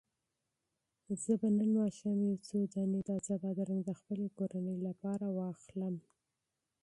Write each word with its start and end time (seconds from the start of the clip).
زه 1.21 1.31
به 1.41 1.49
نن 1.57 1.69
ماښام 1.79 2.19
یو 2.29 2.37
څو 2.47 2.57
دانې 2.73 3.01
تازه 3.09 3.33
بادرنګ 3.43 3.81
د 3.85 3.91
خپلې 3.99 4.27
کورنۍ 4.37 4.77
لپاره 4.87 5.25
واخلم. 5.37 5.95